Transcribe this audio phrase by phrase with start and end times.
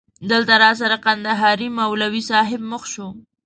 [0.29, 3.07] دلته راسره کندهاری مولوی صاحب مخ شو.